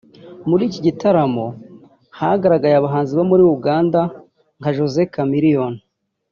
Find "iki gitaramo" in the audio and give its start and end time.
0.69-1.45